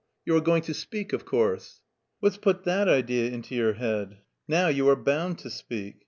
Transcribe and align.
You 0.25 0.35
are 0.35 0.41
going 0.41 0.63
to 0.63 0.73
speak, 0.73 1.13
of 1.13 1.25
course?" 1.25 1.81
"What's 2.21 2.37
put 2.37 2.63
that 2.63 2.87
idea 2.87 3.29
into 3.29 3.53
your 3.53 3.73
head?" 3.73 4.17
"Now 4.47 4.67
you 4.67 4.89
are 4.89 4.95
bound 4.95 5.37
to 5.37 5.51
speak." 5.51 5.97